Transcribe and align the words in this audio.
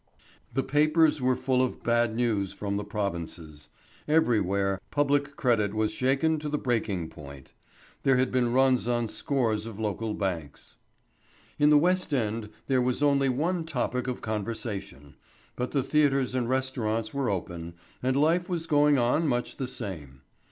The 0.51 0.63
papers 0.63 1.21
were 1.21 1.35
full 1.35 1.63
of 1.63 1.83
bad 1.83 2.15
news 2.15 2.53
from 2.53 2.75
the 2.75 2.83
provinces. 2.83 3.69
Everywhere 4.07 4.81
public 4.89 5.35
credit 5.35 5.75
was 5.75 5.91
shaken 5.91 6.39
to 6.39 6.49
breaking 6.49 7.09
point. 7.09 7.51
There 8.01 8.17
had 8.17 8.31
been 8.31 8.51
runs 8.51 8.87
on 8.87 9.07
scores 9.07 9.67
of 9.67 9.79
local 9.79 10.15
banks. 10.15 10.77
In 11.59 11.69
the 11.69 11.77
West 11.77 12.15
End 12.15 12.49
there 12.65 12.81
was 12.81 13.03
only 13.03 13.29
one 13.29 13.63
topic 13.63 14.07
of 14.07 14.21
conversation. 14.21 15.17
But 15.55 15.69
the 15.69 15.83
theatres 15.83 16.33
and 16.33 16.49
restaurants 16.49 17.13
were 17.13 17.29
open, 17.29 17.75
and 18.01 18.15
life 18.17 18.49
was 18.49 18.65
going 18.65 18.97
on 18.97 19.27
much 19.27 19.57
the 19.57 19.67
same. 19.67 20.21